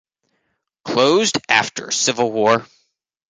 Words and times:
Closed 0.83 1.37
after 1.47 1.91
Civil 1.91 2.31
War. 2.31 2.65